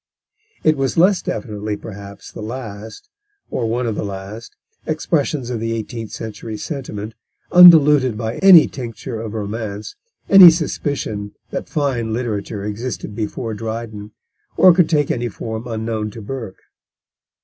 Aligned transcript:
It 0.63 0.77
was 0.77 0.97
less 0.97 1.21
definitely, 1.21 1.77
perhaps, 1.77 2.31
the 2.31 2.41
last, 2.41 3.07
or 3.51 3.67
one 3.69 3.85
of 3.85 3.93
the 3.93 4.03
last, 4.03 4.55
expressions 4.87 5.51
of 5.51 5.59
the 5.59 5.73
eighteenth 5.73 6.09
century 6.09 6.57
sentiment, 6.57 7.13
undiluted 7.51 8.17
by 8.17 8.37
any 8.37 8.65
tincture 8.67 9.21
of 9.21 9.35
romance, 9.35 9.95
any 10.27 10.49
suspicion 10.49 11.33
that 11.51 11.69
fine 11.69 12.13
literature 12.13 12.63
existed 12.63 13.15
before 13.15 13.53
Dryden, 13.53 14.11
or 14.57 14.73
could 14.73 14.89
take 14.89 15.11
any 15.11 15.29
form 15.29 15.67
unknown 15.67 16.09
to 16.09 16.21
Burke. 16.23 16.57